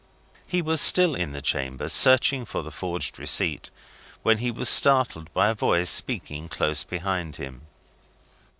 [0.47, 3.69] He was still in the chamber, searching for the forged receipt,
[4.23, 7.67] when he was startled by a voice speaking close behind him.